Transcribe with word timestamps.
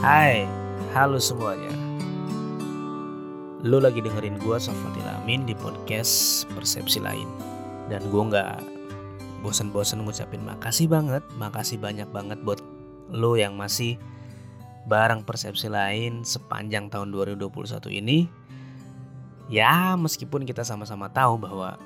Hai, 0.00 0.48
halo 0.96 1.20
semuanya. 1.20 1.68
Lu 3.60 3.84
lagi 3.84 4.00
dengerin 4.00 4.40
gue 4.40 4.56
Sofatil 4.56 5.04
Amin 5.04 5.44
di 5.44 5.52
podcast 5.52 6.48
Persepsi 6.56 7.04
Lain. 7.04 7.28
Dan 7.92 8.08
gue 8.08 8.22
nggak 8.32 8.64
bosan-bosan 9.44 10.00
ngucapin 10.00 10.40
makasih 10.40 10.88
banget, 10.88 11.20
makasih 11.36 11.76
banyak 11.76 12.08
banget 12.16 12.40
buat 12.40 12.64
lu 13.12 13.36
yang 13.36 13.60
masih 13.60 14.00
bareng 14.88 15.20
Persepsi 15.20 15.68
Lain 15.68 16.24
sepanjang 16.24 16.88
tahun 16.88 17.12
2021 17.12 17.52
ini. 17.92 18.24
Ya, 19.52 20.00
meskipun 20.00 20.48
kita 20.48 20.64
sama-sama 20.64 21.12
tahu 21.12 21.44
bahwa 21.44 21.76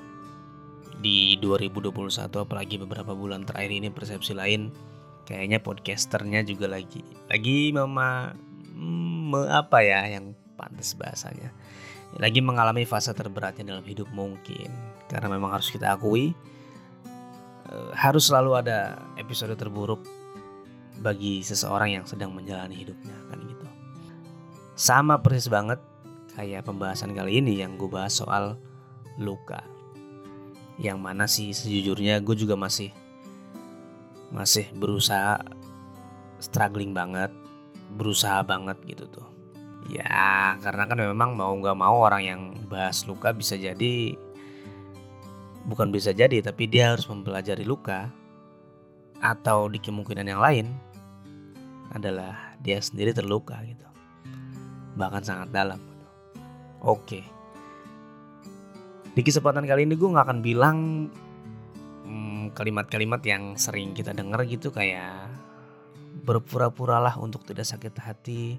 di 1.03 1.35
2021 1.43 2.31
apalagi 2.31 2.79
beberapa 2.79 3.11
bulan 3.11 3.43
terakhir 3.43 3.75
ini 3.75 3.91
Persepsi 3.91 4.31
Lain 4.31 4.94
kayaknya 5.25 5.59
podcasternya 5.59 6.45
juga 6.45 6.69
lagi 6.69 7.01
lagi 7.27 7.73
mama 7.73 8.31
hmm, 8.75 9.33
me, 9.33 9.39
apa 9.49 9.81
ya 9.81 10.05
yang 10.07 10.37
pantas 10.55 10.95
bahasanya. 10.95 11.51
Lagi 12.15 12.39
mengalami 12.39 12.87
fase 12.87 13.11
terberatnya 13.11 13.75
dalam 13.75 13.83
hidup 13.83 14.07
mungkin. 14.15 14.71
Karena 15.11 15.27
memang 15.27 15.51
harus 15.51 15.67
kita 15.67 15.91
akui 15.91 16.31
eh, 17.67 17.91
harus 17.93 18.31
selalu 18.31 18.51
ada 18.55 18.95
episode 19.19 19.53
terburuk 19.59 20.01
bagi 21.03 21.43
seseorang 21.43 21.99
yang 21.99 22.05
sedang 22.07 22.31
menjalani 22.31 22.79
hidupnya 22.79 23.15
kan 23.27 23.39
gitu. 23.43 23.67
Sama 24.79 25.19
persis 25.19 25.51
banget 25.51 25.83
kayak 26.39 26.63
pembahasan 26.63 27.11
kali 27.11 27.43
ini 27.43 27.59
yang 27.59 27.75
gue 27.75 27.91
bahas 27.91 28.15
soal 28.15 28.55
luka. 29.19 29.63
Yang 30.79 30.97
mana 30.99 31.27
sih 31.27 31.51
sejujurnya 31.51 32.23
gue 32.23 32.35
juga 32.35 32.55
masih 32.55 32.91
masih 34.33 34.69
berusaha 34.77 35.41
struggling 36.41 36.93
banget 36.93 37.33
berusaha 37.95 38.43
banget 38.43 38.77
gitu 38.85 39.05
tuh. 39.09 39.27
Ya 39.85 40.57
karena 40.65 40.89
kan 40.89 40.97
memang 40.97 41.37
mau 41.37 41.53
nggak 41.53 41.77
mau 41.77 42.01
orang 42.01 42.23
yang 42.25 42.41
bahas 42.65 43.05
luka 43.05 43.29
bisa 43.31 43.53
jadi 43.53 44.17
bukan 45.65 45.89
bisa 45.93 46.13
jadi 46.13 46.41
tapi 46.41 46.65
dia 46.69 46.93
harus 46.93 47.05
mempelajari 47.09 47.65
luka 47.65 48.09
atau 49.21 49.69
di 49.69 49.81
kemungkinan 49.81 50.25
yang 50.25 50.41
lain 50.41 50.67
adalah 51.93 52.57
dia 52.59 52.81
sendiri 52.81 53.13
terluka 53.13 53.61
gitu. 53.63 53.87
Bahkan 54.97 55.21
sangat 55.21 55.49
dalam 55.53 55.79
gitu. 55.79 56.07
oke. 56.81 57.21
Di 59.15 59.21
kesempatan 59.23 59.63
kali 59.63 59.87
ini 59.87 59.95
gue 59.95 60.09
nggak 60.11 60.25
akan 60.27 60.39
bilang 60.43 61.07
kalimat-kalimat 62.55 63.21
yang 63.27 63.59
sering 63.59 63.91
kita 63.91 64.15
dengar 64.15 64.47
gitu 64.47 64.71
kayak 64.71 65.27
berpura-puralah 66.23 67.19
untuk 67.19 67.43
tidak 67.43 67.67
sakit 67.67 67.93
hati 67.99 68.57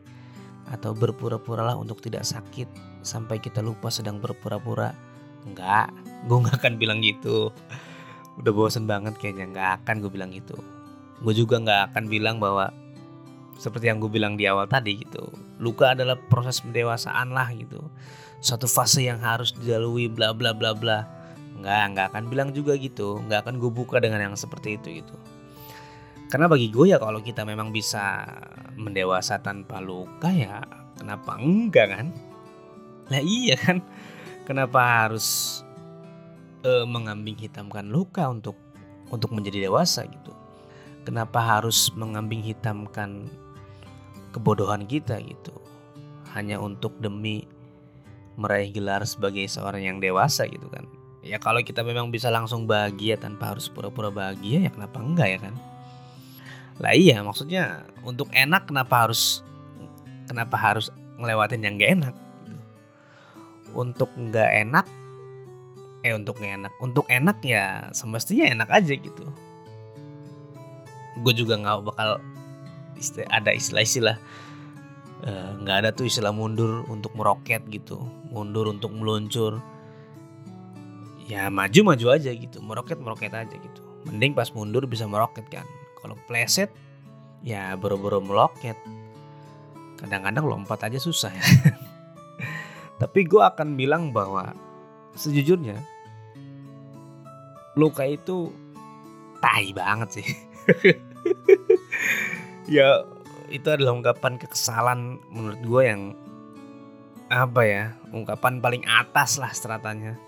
atau 0.69 0.92
berpura-puralah 0.92 1.75
untuk 1.78 2.05
tidak 2.05 2.28
sakit 2.28 2.69
sampai 3.00 3.41
kita 3.41 3.64
lupa 3.64 3.88
sedang 3.88 4.20
berpura-pura. 4.20 4.92
Enggak, 5.47 5.94
gue 6.28 6.38
gak 6.42 6.58
akan 6.61 6.75
bilang 6.77 7.00
gitu. 7.00 7.55
Udah 8.36 8.53
bosen 8.53 8.84
banget 8.84 9.16
kayaknya, 9.16 9.48
gak 9.55 9.70
akan 9.83 10.05
gue 10.05 10.10
bilang 10.12 10.31
gitu. 10.34 10.58
Gue 11.25 11.33
juga 11.33 11.56
gak 11.62 11.94
akan 11.94 12.05
bilang 12.12 12.36
bahwa 12.36 12.69
seperti 13.56 13.88
yang 13.88 14.03
gue 14.03 14.10
bilang 14.12 14.36
di 14.36 14.44
awal 14.44 14.69
tadi 14.69 15.00
gitu. 15.00 15.33
Luka 15.56 15.97
adalah 15.97 16.20
proses 16.28 16.60
pendewasaan 16.60 17.33
lah 17.33 17.48
gitu. 17.56 17.81
Suatu 18.44 18.69
fase 18.69 19.08
yang 19.08 19.25
harus 19.25 19.56
dilalui 19.56 20.12
bla 20.12 20.36
bla 20.36 20.53
bla 20.53 20.77
bla 20.77 21.16
nggak 21.61 21.83
nggak 21.93 22.07
akan 22.12 22.25
bilang 22.29 22.51
juga 22.53 22.77
gitu. 22.77 23.21
Nggak 23.25 23.47
akan 23.47 23.55
gue 23.59 23.71
buka 23.73 23.97
dengan 23.99 24.21
yang 24.23 24.37
seperti 24.37 24.77
itu 24.77 25.03
gitu. 25.03 25.17
Karena 26.27 26.51
bagi 26.51 26.69
gue 26.75 26.91
ya 26.91 26.99
kalau 26.99 27.23
kita 27.23 27.47
memang 27.47 27.71
bisa 27.71 28.27
mendewasa 28.75 29.39
tanpa 29.39 29.79
luka 29.79 30.29
ya 30.31 30.62
kenapa 30.99 31.39
enggak 31.39 31.87
kan? 31.95 32.06
Lah 33.11 33.22
iya 33.22 33.55
kan? 33.55 33.78
Kenapa 34.47 35.06
harus 35.06 35.61
uh, 36.66 36.87
mengambing 36.87 37.39
hitamkan 37.39 37.87
luka 37.91 38.27
untuk 38.27 38.59
untuk 39.11 39.31
menjadi 39.31 39.71
dewasa 39.71 40.03
gitu? 40.06 40.34
Kenapa 41.06 41.39
harus 41.39 41.95
mengambing 41.95 42.43
hitamkan 42.43 43.31
kebodohan 44.34 44.83
kita 44.91 45.22
gitu? 45.22 45.55
Hanya 46.34 46.59
untuk 46.59 46.99
demi 46.99 47.47
meraih 48.37 48.69
gelar 48.71 49.03
sebagai 49.09 49.49
seorang 49.49 49.83
yang 49.83 49.99
dewasa 49.99 50.45
gitu 50.45 50.69
kan 50.69 50.84
ya 51.26 51.38
kalau 51.42 51.59
kita 51.60 51.82
memang 51.82 52.14
bisa 52.14 52.31
langsung 52.31 52.64
bahagia 52.64 53.19
tanpa 53.19 53.54
harus 53.54 53.66
pura-pura 53.66 54.09
bahagia 54.14 54.66
ya 54.66 54.70
kenapa 54.70 55.03
enggak 55.03 55.28
ya 55.34 55.38
kan? 55.42 55.54
Lah 56.78 56.92
iya 56.94 57.19
maksudnya 57.26 57.82
untuk 58.06 58.31
enak 58.31 58.70
kenapa 58.70 59.09
harus 59.09 59.42
kenapa 60.31 60.54
harus 60.54 60.94
ngelewatin 61.19 61.66
yang 61.66 61.75
gak 61.76 61.92
enak? 61.98 62.15
Untuk 63.75 64.09
nggak 64.15 64.50
enak 64.65 64.86
eh 66.06 66.15
untuk 66.15 66.38
nggak 66.38 66.54
enak 66.62 66.72
untuk 66.78 67.04
enak 67.10 67.42
ya 67.42 67.91
semestinya 67.91 68.47
enak 68.47 68.69
aja 68.70 68.94
gitu. 68.94 69.26
Gue 71.20 71.32
juga 71.34 71.59
nggak 71.59 71.91
bakal 71.91 72.22
ada 73.28 73.50
istilah-istilah 73.53 74.16
eh, 75.26 75.50
nggak 75.60 75.76
uh, 75.76 75.81
ada 75.84 75.91
tuh 75.92 76.09
istilah 76.09 76.32
mundur 76.32 76.86
untuk 76.88 77.12
meroket 77.12 77.60
gitu 77.69 78.00
mundur 78.32 78.72
untuk 78.72 78.92
meluncur 78.92 79.60
ya 81.26 81.50
maju-maju 81.50 82.06
aja 82.14 82.31
gitu 82.31 82.62
meroket-meroket 82.62 83.34
aja 83.34 83.56
gitu. 83.59 83.82
Mending 84.06 84.32
pas 84.32 84.48
mundur 84.54 84.87
bisa 84.87 85.04
meroket 85.10 85.47
kan. 85.50 85.66
Kalau 85.98 86.14
pleset 86.31 86.70
ya 87.42 87.75
buru-buru 87.75 88.22
meloket. 88.22 88.78
Kadang-kadang 89.98 90.47
lompat 90.47 90.86
aja 90.86 90.98
susah 91.03 91.34
ya. 91.34 91.47
Tapi 93.03 93.26
gue 93.26 93.42
akan 93.42 93.75
bilang 93.75 94.15
bahwa 94.15 94.54
sejujurnya 95.19 95.82
luka 97.76 98.06
itu 98.06 98.54
tai 99.42 99.75
banget 99.75 100.22
sih. 100.22 100.28
Ya 102.66 103.06
itu 103.47 103.66
adalah 103.70 103.94
ungkapan 103.94 104.42
kekesalan 104.42 105.22
menurut 105.31 105.60
gue 105.62 105.82
yang 105.86 106.03
apa 107.31 107.62
ya 107.62 107.84
ungkapan 108.10 108.59
paling 108.59 108.82
atas 108.86 109.38
lah 109.38 109.50
stratanya 109.54 110.19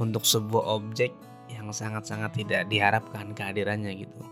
untuk 0.00 0.24
sebuah 0.24 0.64
objek 0.80 1.12
yang 1.52 1.68
sangat-sangat 1.68 2.32
tidak 2.32 2.62
diharapkan 2.72 3.36
kehadirannya 3.36 3.92
gitu. 4.06 4.22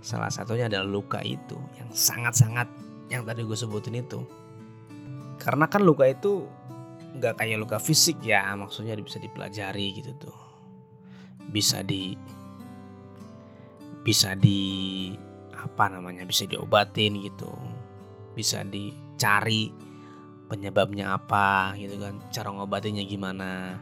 Salah 0.00 0.32
satunya 0.32 0.68
adalah 0.68 0.88
luka 0.88 1.20
itu 1.20 1.60
yang 1.76 1.90
sangat-sangat 1.92 2.68
yang 3.12 3.26
tadi 3.28 3.44
gue 3.44 3.58
sebutin 3.58 4.00
itu. 4.00 4.24
Karena 5.36 5.68
kan 5.68 5.84
luka 5.84 6.08
itu 6.08 6.48
nggak 7.20 7.42
kayak 7.42 7.60
luka 7.60 7.76
fisik 7.76 8.22
ya, 8.24 8.48
maksudnya 8.56 8.96
bisa 8.96 9.20
dipelajari 9.20 10.00
gitu 10.00 10.12
tuh. 10.16 10.38
Bisa 11.50 11.84
di 11.84 12.16
bisa 14.00 14.32
di 14.32 15.12
apa 15.52 15.92
namanya 15.92 16.24
bisa 16.24 16.48
diobatin 16.48 17.20
gitu. 17.20 17.50
Bisa 18.32 18.64
dicari 18.64 19.68
penyebabnya 20.48 21.14
apa 21.14 21.76
gitu 21.76 22.00
kan, 22.00 22.18
cara 22.32 22.48
ngobatinnya 22.50 23.04
gimana 23.04 23.78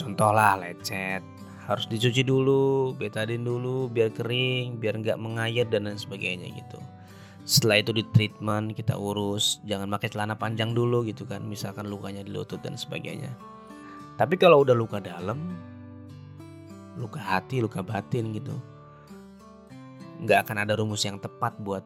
Contoh 0.00 0.32
lah 0.32 0.56
lecet, 0.56 1.20
harus 1.68 1.84
dicuci 1.84 2.24
dulu, 2.24 2.96
betadin 2.96 3.44
dulu 3.44 3.92
biar 3.92 4.08
kering, 4.16 4.80
biar 4.80 4.96
nggak 4.96 5.20
mengair 5.20 5.68
dan 5.68 5.84
lain 5.84 6.00
sebagainya 6.00 6.48
gitu. 6.56 6.80
Setelah 7.44 7.84
itu 7.84 7.92
di 7.92 8.04
treatment 8.08 8.72
kita 8.72 8.96
urus, 8.96 9.60
jangan 9.68 9.92
pakai 9.92 10.08
celana 10.08 10.40
panjang 10.40 10.72
dulu 10.72 11.04
gitu 11.04 11.28
kan, 11.28 11.44
misalkan 11.44 11.92
lukanya 11.92 12.24
di 12.24 12.32
lutut 12.32 12.64
dan 12.64 12.80
sebagainya. 12.80 13.28
Tapi 14.16 14.40
kalau 14.40 14.64
udah 14.64 14.72
luka 14.72 15.04
dalam, 15.04 15.36
luka 16.96 17.20
hati, 17.20 17.60
luka 17.60 17.84
batin 17.84 18.32
gitu, 18.32 18.56
nggak 20.24 20.48
akan 20.48 20.64
ada 20.64 20.80
rumus 20.80 21.04
yang 21.04 21.20
tepat 21.20 21.60
buat 21.60 21.84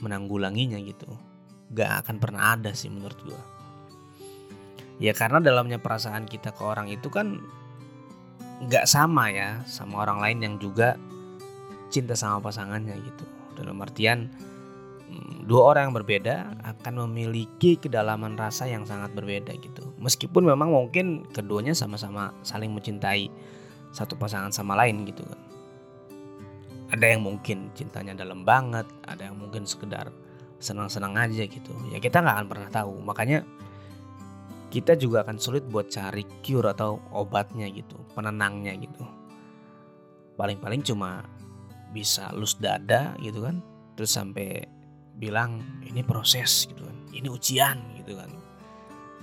menanggulanginya 0.00 0.80
gitu. 0.80 1.12
Gak 1.70 2.02
akan 2.02 2.16
pernah 2.18 2.58
ada 2.58 2.74
sih 2.74 2.90
menurut 2.90 3.20
gue. 3.22 3.59
Ya 5.00 5.16
karena 5.16 5.40
dalamnya 5.40 5.80
perasaan 5.80 6.28
kita 6.28 6.52
ke 6.52 6.60
orang 6.60 6.92
itu 6.92 7.08
kan 7.08 7.40
nggak 8.60 8.84
sama 8.84 9.32
ya 9.32 9.64
sama 9.64 10.04
orang 10.04 10.20
lain 10.20 10.38
yang 10.44 10.54
juga 10.60 11.00
cinta 11.88 12.12
sama 12.12 12.44
pasangannya 12.44 13.00
gitu. 13.00 13.24
Dalam 13.56 13.80
artian 13.80 14.28
mm, 15.08 15.48
dua 15.48 15.72
orang 15.72 15.90
yang 15.90 15.96
berbeda 15.96 16.34
akan 16.62 17.08
memiliki 17.08 17.80
kedalaman 17.80 18.36
rasa 18.36 18.68
yang 18.68 18.84
sangat 18.84 19.16
berbeda 19.16 19.56
gitu. 19.56 19.88
Meskipun 19.96 20.44
memang 20.44 20.68
mungkin 20.68 21.24
keduanya 21.32 21.72
sama-sama 21.72 22.36
saling 22.44 22.68
mencintai 22.68 23.32
satu 23.96 24.14
pasangan 24.20 24.52
sama 24.52 24.76
lain 24.76 25.08
gitu 25.08 25.24
kan. 25.24 25.40
Ada 26.92 27.16
yang 27.16 27.24
mungkin 27.24 27.72
cintanya 27.72 28.12
dalam 28.12 28.44
banget, 28.44 28.84
ada 29.08 29.30
yang 29.30 29.40
mungkin 29.40 29.64
sekedar 29.64 30.12
senang-senang 30.60 31.16
aja 31.16 31.48
gitu. 31.48 31.72
Ya 31.88 32.02
kita 32.02 32.20
nggak 32.20 32.36
akan 32.36 32.48
pernah 32.50 32.68
tahu. 32.68 32.94
Makanya 33.00 33.46
kita 34.70 34.94
juga 34.94 35.26
akan 35.26 35.36
sulit 35.36 35.66
buat 35.66 35.90
cari 35.90 36.22
cure 36.46 36.70
atau 36.70 37.02
obatnya 37.10 37.66
gitu, 37.74 37.98
penenangnya 38.14 38.78
gitu. 38.78 39.02
Paling-paling 40.38 40.86
cuma 40.86 41.26
bisa 41.90 42.30
lus 42.38 42.54
dada 42.54 43.18
gitu 43.18 43.42
kan, 43.42 43.58
terus 43.98 44.14
sampai 44.14 44.62
bilang 45.18 45.58
ini 45.82 46.06
proses 46.06 46.70
gitu 46.70 46.86
kan. 46.86 46.96
Ini 47.10 47.26
ujian 47.26 47.76
gitu 47.98 48.14
kan. 48.14 48.30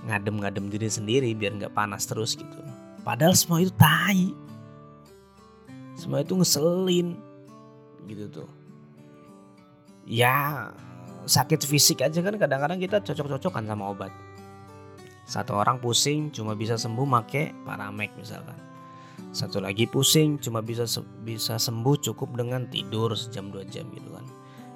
Ngadem-ngadem 0.04 0.68
diri 0.68 0.86
sendiri 0.86 1.32
biar 1.32 1.56
nggak 1.56 1.72
panas 1.72 2.04
terus 2.04 2.36
gitu. 2.36 2.60
Padahal 3.00 3.32
semua 3.32 3.64
itu 3.64 3.72
tai. 3.72 4.36
Semua 5.96 6.20
itu 6.22 6.36
ngeselin 6.36 7.16
gitu 8.04 8.44
tuh. 8.44 8.50
Ya 10.04 10.68
sakit 11.24 11.64
fisik 11.64 12.04
aja 12.04 12.20
kan 12.20 12.36
kadang-kadang 12.36 12.78
kita 12.80 13.00
cocok-cocokan 13.00 13.64
sama 13.68 13.92
obat 13.92 14.12
satu 15.28 15.60
orang 15.60 15.76
pusing 15.76 16.32
cuma 16.32 16.56
bisa 16.56 16.80
sembuh 16.80 17.04
make 17.04 17.52
paramek 17.68 18.16
misalkan. 18.16 18.56
Satu 19.28 19.60
lagi 19.60 19.84
pusing 19.84 20.40
cuma 20.40 20.64
bisa 20.64 20.88
bisa 21.20 21.60
sembuh 21.60 22.00
cukup 22.00 22.32
dengan 22.32 22.64
tidur 22.72 23.12
sejam 23.12 23.52
dua 23.52 23.68
jam 23.68 23.84
gitu 23.92 24.08
kan. 24.08 24.24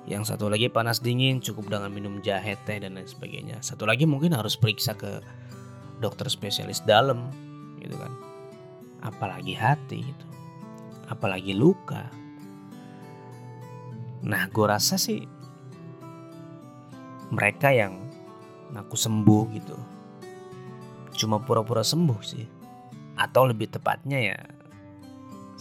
Yang 0.05 0.37
satu 0.37 0.53
lagi 0.53 0.69
panas 0.69 1.01
dingin 1.01 1.41
cukup 1.41 1.73
dengan 1.73 1.89
minum 1.89 2.21
jahe 2.21 2.53
teh 2.69 2.77
dan 2.85 3.01
lain 3.01 3.09
sebagainya. 3.09 3.65
Satu 3.65 3.89
lagi 3.89 4.05
mungkin 4.05 4.37
harus 4.37 4.53
periksa 4.53 4.93
ke 4.93 5.25
dokter 6.05 6.29
spesialis 6.29 6.85
dalam 6.85 7.33
gitu 7.81 7.97
kan. 7.97 8.13
Apalagi 9.01 9.57
hati 9.57 10.05
gitu. 10.05 10.27
Apalagi 11.09 11.57
luka. 11.57 12.13
Nah 14.21 14.53
gue 14.53 14.67
rasa 14.69 15.01
sih 15.01 15.25
mereka 17.33 17.73
yang 17.73 18.05
ngaku 18.77 19.01
sembuh 19.01 19.45
gitu 19.57 19.92
cuma 21.23 21.39
pura-pura 21.39 21.87
sembuh 21.87 22.21
sih 22.27 22.47
atau 23.15 23.47
lebih 23.47 23.71
tepatnya 23.71 24.19
ya 24.19 24.39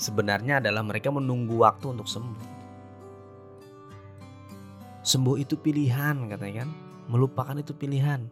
sebenarnya 0.02 0.58
adalah 0.58 0.82
mereka 0.82 1.14
menunggu 1.14 1.62
waktu 1.62 1.94
untuk 1.94 2.10
sembuh. 2.10 2.50
Sembuh 5.06 5.38
itu 5.38 5.54
pilihan 5.62 6.26
katanya 6.26 6.66
kan, 6.66 6.70
melupakan 7.06 7.54
itu 7.58 7.78
pilihan. 7.78 8.26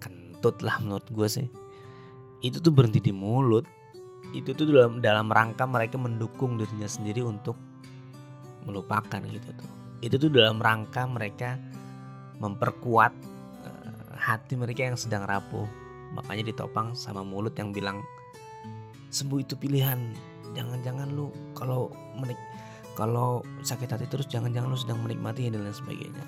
Kentut 0.00 0.64
lah 0.64 0.80
menurut 0.80 1.04
gue 1.12 1.28
sih. 1.28 1.48
Itu 2.40 2.64
tuh 2.64 2.72
berhenti 2.72 3.04
di 3.04 3.12
mulut. 3.12 3.68
Itu 4.32 4.56
tuh 4.56 4.68
dalam 4.72 5.04
dalam 5.04 5.28
rangka 5.28 5.68
mereka 5.68 6.00
mendukung 6.00 6.56
dirinya 6.56 6.88
sendiri 6.88 7.20
untuk 7.20 7.56
melupakan 8.64 9.20
gitu 9.28 9.52
tuh. 9.52 9.70
Itu 10.00 10.16
tuh 10.16 10.32
dalam 10.32 10.60
rangka 10.60 11.04
mereka 11.08 11.56
memperkuat 12.40 13.12
uh, 13.64 14.08
hati 14.16 14.56
mereka 14.56 14.88
yang 14.88 14.96
sedang 15.00 15.24
rapuh. 15.24 15.68
Makanya 16.14 16.54
ditopang 16.54 16.94
sama 16.94 17.26
mulut 17.26 17.52
yang 17.58 17.74
bilang 17.74 18.00
sembuh 19.10 19.42
itu 19.42 19.58
pilihan. 19.58 19.98
Jangan-jangan 20.54 21.10
lu 21.10 21.34
kalau 21.58 21.90
menik 22.14 22.38
kalau 22.94 23.42
sakit 23.66 23.90
hati 23.90 24.06
terus 24.06 24.30
jangan-jangan 24.30 24.70
lu 24.70 24.78
sedang 24.78 25.02
menikmati 25.02 25.50
dan 25.50 25.66
lain 25.66 25.74
sebagainya. 25.74 26.24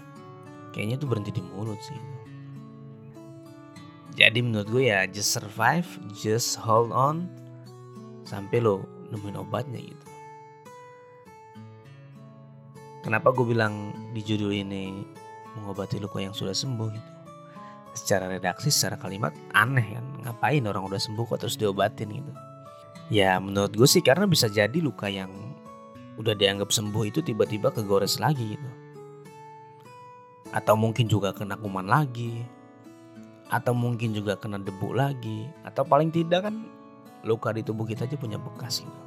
Kayaknya 0.75 0.95
itu 0.99 1.07
berhenti 1.07 1.31
di 1.31 1.43
mulut 1.55 1.79
sih. 1.79 1.99
Jadi 4.17 4.43
menurut 4.43 4.67
gue 4.73 4.91
ya 4.91 5.07
just 5.07 5.37
survive 5.37 5.87
just 6.17 6.59
hold 6.59 6.91
on 6.91 7.31
sampai 8.27 8.59
lo 8.59 8.83
nemuin 9.15 9.39
obatnya 9.39 9.79
gitu. 9.79 10.07
Kenapa 13.07 13.31
gue 13.31 13.47
bilang 13.47 13.95
di 14.11 14.19
judul 14.19 14.51
ini 14.51 15.07
mengobati 15.55 16.03
luka 16.03 16.19
yang 16.19 16.35
sudah 16.35 16.51
sembuh 16.51 16.89
gitu 16.91 17.16
secara 17.97 18.29
redaksi 18.29 18.69
secara 18.69 19.01
kalimat 19.01 19.33
aneh 19.57 19.97
kan 19.97 20.05
ngapain 20.29 20.63
orang 20.69 20.85
udah 20.85 21.01
sembuh 21.01 21.25
kok 21.25 21.43
terus 21.43 21.57
diobatin 21.57 22.13
gitu 22.13 22.33
Ya 23.07 23.39
menurut 23.39 23.71
gue 23.71 23.87
sih 23.87 24.03
karena 24.03 24.27
bisa 24.27 24.51
jadi 24.51 24.83
luka 24.83 25.07
yang 25.07 25.31
udah 26.19 26.35
dianggap 26.35 26.75
sembuh 26.75 27.07
itu 27.07 27.23
tiba-tiba 27.23 27.71
kegores 27.71 28.19
lagi 28.19 28.59
gitu. 28.59 28.71
Atau 30.51 30.75
mungkin 30.75 31.07
juga 31.07 31.31
kena 31.31 31.55
kuman 31.55 31.87
lagi. 31.87 32.43
Atau 33.47 33.79
mungkin 33.79 34.11
juga 34.11 34.35
kena 34.35 34.59
debu 34.59 34.91
lagi. 34.91 35.47
Atau 35.63 35.87
paling 35.87 36.11
tidak 36.11 36.51
kan 36.51 36.67
luka 37.23 37.55
di 37.55 37.63
tubuh 37.63 37.87
kita 37.87 38.11
aja 38.11 38.19
punya 38.19 38.43
bekas 38.43 38.83
gitu. 38.83 39.01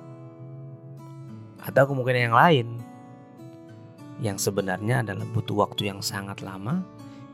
Atau 1.60 1.92
kemungkinan 1.92 2.32
yang 2.32 2.38
lain. 2.40 2.68
Yang 4.24 4.48
sebenarnya 4.48 5.04
adalah 5.04 5.28
butuh 5.36 5.68
waktu 5.68 5.92
yang 5.92 6.00
sangat 6.00 6.40
lama. 6.40 6.88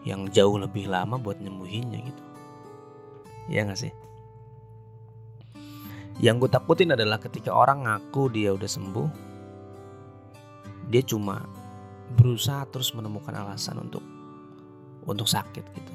Yang 0.06 0.38
jauh 0.38 0.56
lebih 0.62 0.86
lama 0.86 1.18
buat 1.18 1.42
nyembuhinnya 1.42 2.00
gitu. 2.06 2.24
Ya 3.50 3.66
gak 3.66 3.81
sih? 3.81 3.94
Yang 6.22 6.48
gue 6.48 6.50
takutin 6.56 6.96
adalah 6.96 7.19
ketika 7.19 7.52
orang 7.52 7.84
ngaku 7.84 8.31
dia 8.31 8.56
udah 8.56 8.69
sembuh, 8.69 9.10
dia 10.88 11.04
cuma 11.04 11.44
berusaha 12.16 12.63
terus 12.72 12.94
menemukan 12.96 13.36
alasan 13.36 13.81
untuk 13.81 14.06
untuk 15.04 15.28
sakit 15.28 15.66
gitu. 15.75 15.94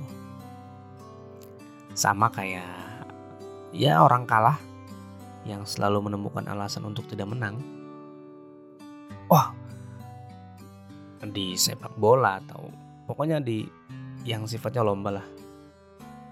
Sama 1.96 2.28
kayak 2.28 3.00
ya 3.72 4.02
orang 4.02 4.26
kalah 4.26 4.58
yang 5.48 5.64
selalu 5.64 6.10
menemukan 6.12 6.44
alasan 6.46 6.84
untuk 6.84 7.08
tidak 7.08 7.30
menang. 7.32 7.56
Wah, 9.30 9.54
di 11.22 11.54
sepak 11.54 11.94
bola 11.96 12.42
atau 12.42 12.68
pokoknya 13.06 13.40
di 13.40 13.64
yang 14.24 14.44
sifatnya 14.44 14.84
lomba 14.84 15.20
lah. 15.20 15.26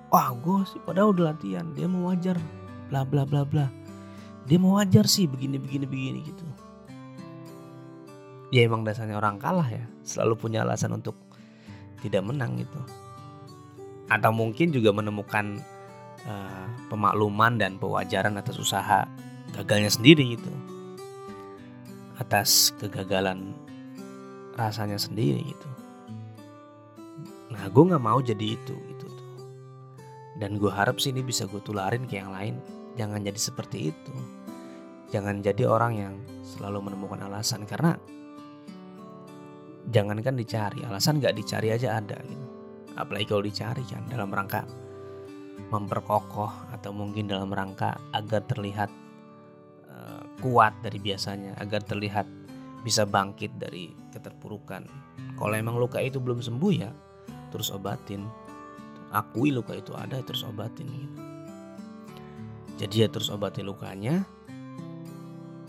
Wah, 0.09 0.33
gue 0.33 0.65
sih 0.65 0.81
padahal 0.81 1.13
udah 1.13 1.33
latihan, 1.33 1.69
dia 1.77 1.85
mau 1.85 2.09
wajar. 2.09 2.41
Bla 2.89 3.05
bla 3.05 3.29
bla 3.29 3.45
bla. 3.45 3.69
Dia 4.49 4.57
mau 4.57 4.81
wajar 4.81 5.05
sih 5.05 5.29
begini 5.29 5.61
begini 5.61 5.85
begini 5.85 6.19
gitu. 6.25 6.45
Ya 8.49 8.65
emang 8.65 8.81
dasarnya 8.81 9.21
orang 9.21 9.37
kalah 9.37 9.69
ya. 9.69 9.85
Selalu 10.01 10.41
punya 10.41 10.65
alasan 10.65 10.97
untuk 10.97 11.13
tidak 12.01 12.25
menang 12.25 12.57
gitu. 12.57 12.81
Atau 14.09 14.33
mungkin 14.33 14.73
juga 14.73 14.89
menemukan 14.97 15.61
uh, 16.25 16.67
pemakluman 16.89 17.61
dan 17.61 17.77
pewajaran 17.77 18.41
atas 18.41 18.57
usaha 18.57 19.05
gagalnya 19.53 19.93
sendiri 19.93 20.41
gitu. 20.41 20.49
Atas 22.17 22.73
kegagalan 22.81 23.53
rasanya 24.57 24.97
sendiri 24.97 25.45
gitu 25.53 25.78
nah 27.59 27.67
gue 27.67 27.83
nggak 27.91 28.03
mau 28.03 28.23
jadi 28.23 28.55
itu 28.55 28.75
gitu 28.75 29.09
dan 30.39 30.55
gue 30.55 30.71
harap 30.71 31.03
sih 31.03 31.11
ini 31.11 31.27
bisa 31.27 31.51
gue 31.51 31.59
tularin 31.59 32.07
ke 32.07 32.15
yang 32.23 32.31
lain. 32.31 32.63
Jangan 32.95 33.27
jadi 33.27 33.39
seperti 33.39 33.91
itu. 33.91 34.15
Jangan 35.11 35.43
jadi 35.43 35.67
orang 35.67 35.93
yang 35.99 36.15
selalu 36.47 36.91
menemukan 36.91 37.27
alasan. 37.27 37.67
Karena 37.67 37.99
jangankan 39.91 40.39
dicari 40.39 40.87
alasan 40.87 41.19
nggak 41.19 41.35
dicari 41.35 41.75
aja 41.75 41.99
ada 41.99 42.23
gitu. 42.23 42.47
Apalagi 42.95 43.27
kalau 43.27 43.43
dicari 43.43 43.83
kan 43.87 44.07
dalam 44.07 44.31
rangka 44.31 44.63
memperkokoh 45.75 46.71
atau 46.71 46.91
mungkin 46.95 47.27
dalam 47.27 47.51
rangka 47.51 47.99
agar 48.15 48.47
terlihat 48.47 48.91
uh, 49.91 50.23
kuat 50.39 50.71
dari 50.87 51.03
biasanya 51.03 51.59
agar 51.59 51.83
terlihat 51.83 52.27
bisa 52.87 53.03
bangkit 53.03 53.59
dari 53.59 53.91
keterpurukan. 54.15 54.87
Kalau 55.35 55.55
emang 55.55 55.79
luka 55.83 55.99
itu 55.99 56.23
belum 56.23 56.43
sembuh 56.43 56.73
ya 56.75 56.91
terus 57.49 57.73
obatin. 57.75 58.29
Akui 59.09 59.49
luka 59.49 59.73
itu 59.73 59.97
ada 59.97 60.21
terus 60.21 60.45
obatin 60.45 60.85
gitu. 60.89 61.29
Jadi 62.79 62.95
ya 63.03 63.09
terus 63.11 63.29
obati 63.29 63.67
lukanya. 63.67 64.23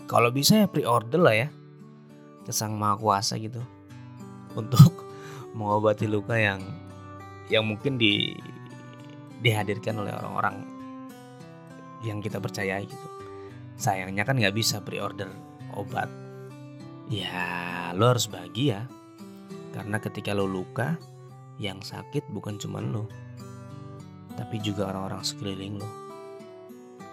Kalau 0.06 0.30
bisa 0.30 0.62
ya 0.62 0.66
pre-order 0.70 1.18
lah 1.18 1.34
ya 1.34 1.48
ke 2.46 2.52
sang 2.54 2.78
maha 2.78 2.94
kuasa 2.94 3.34
gitu. 3.42 3.58
Untuk 4.60 4.94
mengobati 5.58 6.06
luka 6.06 6.38
yang 6.38 6.62
yang 7.50 7.66
mungkin 7.66 7.98
di 7.98 8.38
dihadirkan 9.42 9.98
oleh 9.98 10.14
orang-orang 10.14 10.62
yang 12.06 12.22
kita 12.22 12.38
percayai 12.38 12.86
gitu. 12.86 13.08
Sayangnya 13.74 14.22
kan 14.22 14.38
nggak 14.38 14.54
bisa 14.54 14.78
pre-order 14.78 15.26
obat. 15.74 16.06
Ya 17.10 17.90
lo 17.98 18.14
harus 18.14 18.30
bahagia. 18.30 18.86
Karena 19.74 19.98
ketika 19.98 20.30
lo 20.30 20.46
luka 20.46 20.94
yang 21.60 21.84
sakit 21.84 22.24
bukan 22.32 22.56
cuma 22.56 22.80
lo 22.80 23.04
tapi 24.40 24.56
juga 24.62 24.88
orang-orang 24.88 25.20
sekeliling 25.20 25.76
lo. 25.76 25.88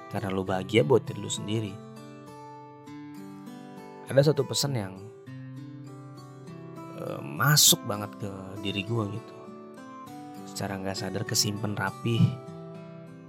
Karena 0.07 0.31
lo 0.31 0.47
bahagia 0.47 0.87
buat 0.87 1.03
diri 1.03 1.19
lo 1.19 1.27
sendiri. 1.27 1.73
Ada 4.07 4.31
satu 4.31 4.47
pesan 4.47 4.79
yang 4.79 4.95
uh, 6.95 7.19
masuk 7.19 7.83
banget 7.83 8.15
ke 8.15 8.31
diri 8.63 8.87
gue 8.87 9.03
gitu. 9.11 9.35
Secara 10.47 10.79
nggak 10.79 10.95
sadar 10.95 11.27
kesimpan 11.27 11.75
rapi 11.75 12.23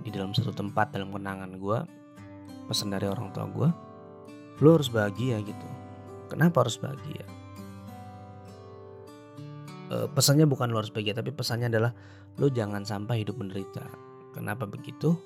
di 0.06 0.14
dalam 0.14 0.30
satu 0.30 0.54
tempat 0.54 0.94
dalam 0.94 1.10
kenangan 1.10 1.58
gue 1.58 1.78
pesan 2.70 2.94
dari 2.94 3.10
orang 3.10 3.34
tua 3.34 3.50
gue 3.50 3.68
lo 4.62 4.68
harus 4.70 4.86
bahagia 4.86 5.42
gitu. 5.42 5.68
Kenapa 6.30 6.62
harus 6.62 6.78
bahagia 6.78 7.26
uh, 9.92 10.06
pesannya 10.12 10.48
bukan 10.48 10.70
lo 10.72 10.80
harus 10.80 10.92
bahagia 10.92 11.16
tapi 11.16 11.32
pesannya 11.34 11.68
adalah 11.72 11.92
lo 12.38 12.46
jangan 12.48 12.82
sampai 12.86 13.22
hidup 13.24 13.36
menderita 13.40 13.84
kenapa 14.32 14.64
begitu 14.64 15.16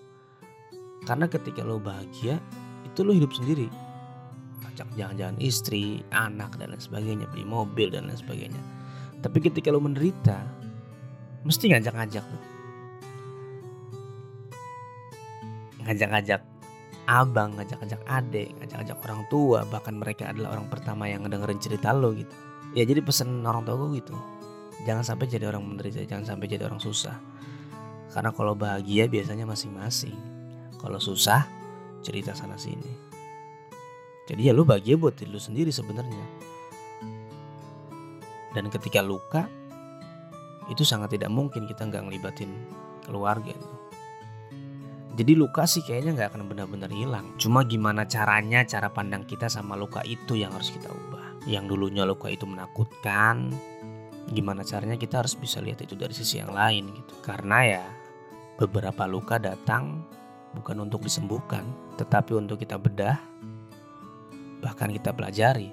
karena 1.06 1.26
ketika 1.26 1.66
lo 1.66 1.82
bahagia 1.82 2.38
itu 2.86 3.00
lo 3.02 3.12
hidup 3.14 3.30
sendiri 3.34 3.66
ajak 4.72 4.88
jalan-jalan 4.96 5.36
istri, 5.36 6.00
anak 6.16 6.56
dan 6.56 6.72
lain 6.72 6.80
sebagainya, 6.80 7.28
beli 7.28 7.44
mobil 7.44 7.92
dan 7.92 8.08
lain 8.08 8.16
sebagainya. 8.16 8.62
Tapi 9.20 9.38
ketika 9.44 9.68
lu 9.68 9.84
menderita, 9.84 10.40
mesti 11.44 11.70
ngajak-ngajak 11.70 12.24
tuh. 12.24 12.42
Ngajak-ngajak 15.84 16.40
abang, 17.04 17.52
ngajak-ngajak 17.60 18.00
adik, 18.08 18.48
ngajak-ngajak 18.58 18.98
orang 19.04 19.22
tua, 19.28 19.60
bahkan 19.68 19.94
mereka 20.00 20.32
adalah 20.32 20.56
orang 20.56 20.66
pertama 20.72 21.04
yang 21.04 21.28
ngedengerin 21.28 21.60
cerita 21.60 21.92
lo 21.92 22.16
gitu. 22.16 22.32
Ya 22.72 22.88
jadi 22.88 23.04
pesan 23.04 23.44
orang 23.44 23.68
tua 23.68 23.76
gue 23.76 24.00
gitu. 24.00 24.16
Jangan 24.82 25.04
sampai 25.04 25.26
jadi 25.30 25.46
orang 25.52 25.62
menderita, 25.62 26.02
jangan 26.08 26.34
sampai 26.34 26.46
jadi 26.50 26.66
orang 26.66 26.82
susah. 26.82 27.16
Karena 28.12 28.34
kalau 28.34 28.52
bahagia 28.52 29.08
biasanya 29.08 29.48
masing-masing. 29.48 30.16
Kalau 30.76 30.98
susah, 30.98 31.46
cerita 32.02 32.34
sana 32.34 32.58
sini. 32.58 32.90
Jadi 34.26 34.50
ya 34.50 34.52
lu 34.52 34.66
bahagia 34.66 34.98
buat 34.98 35.14
diri 35.14 35.30
lu 35.30 35.40
sendiri 35.40 35.70
sebenarnya. 35.70 36.26
Dan 38.52 38.68
ketika 38.68 39.00
luka, 39.00 39.48
itu 40.68 40.84
sangat 40.84 41.16
tidak 41.16 41.32
mungkin 41.32 41.64
kita 41.64 41.88
nggak 41.88 42.04
ngelibatin 42.04 42.50
keluarga 43.06 43.50
itu. 43.50 43.76
Jadi 45.12 45.32
luka 45.36 45.68
sih 45.68 45.84
kayaknya 45.84 46.16
nggak 46.16 46.28
akan 46.32 46.42
benar-benar 46.48 46.88
hilang. 46.88 47.36
Cuma 47.36 47.68
gimana 47.68 48.08
caranya, 48.08 48.64
cara 48.64 48.88
pandang 48.88 49.28
kita 49.28 49.48
sama 49.52 49.76
luka 49.76 50.00
itu 50.08 50.40
yang 50.40 50.56
harus 50.56 50.72
kita 50.72 50.88
ubah. 50.88 51.44
Yang 51.44 51.76
dulunya 51.76 52.08
luka 52.08 52.32
itu 52.32 52.48
menakutkan, 52.48 53.52
gimana 54.30 54.62
caranya 54.62 54.94
kita 54.94 55.24
harus 55.24 55.34
bisa 55.34 55.58
lihat 55.58 55.82
itu 55.82 55.98
dari 55.98 56.14
sisi 56.14 56.38
yang 56.38 56.54
lain 56.54 56.94
gitu. 56.94 57.14
Karena 57.24 57.58
ya 57.66 57.84
beberapa 58.60 59.08
luka 59.10 59.42
datang 59.42 60.06
bukan 60.54 60.84
untuk 60.84 61.02
disembuhkan, 61.02 61.64
tetapi 61.98 62.36
untuk 62.36 62.60
kita 62.60 62.76
bedah, 62.76 63.18
bahkan 64.60 64.92
kita 64.92 65.10
pelajari. 65.10 65.72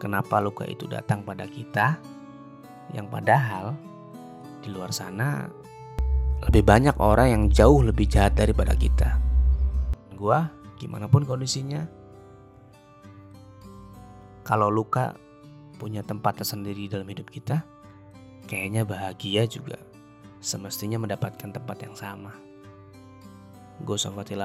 Kenapa 0.00 0.42
luka 0.42 0.66
itu 0.66 0.84
datang 0.90 1.22
pada 1.22 1.46
kita, 1.48 1.96
yang 2.92 3.08
padahal 3.08 3.72
di 4.60 4.68
luar 4.72 4.92
sana 4.92 5.48
lebih 6.44 6.64
banyak 6.64 6.96
orang 7.00 7.28
yang 7.32 7.44
jauh 7.48 7.80
lebih 7.80 8.04
jahat 8.04 8.36
daripada 8.36 8.76
kita. 8.76 9.16
Gua, 10.12 10.52
gimana 10.76 11.08
pun 11.08 11.24
kondisinya, 11.24 11.88
kalau 14.44 14.68
luka 14.68 15.16
punya 15.76 16.06
tempat 16.06 16.40
tersendiri 16.40 16.86
dalam 16.86 17.08
hidup 17.08 17.28
kita, 17.28 17.64
kayaknya 18.46 18.86
bahagia 18.86 19.48
juga 19.48 19.80
semestinya 20.44 21.00
mendapatkan 21.00 21.50
tempat 21.50 21.76
yang 21.82 21.96
sama. 21.96 22.32
Gue 23.82 23.98
Sofatil 23.98 24.44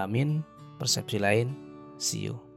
persepsi 0.79 1.21
lain, 1.21 1.53
see 1.99 2.31
you. 2.31 2.48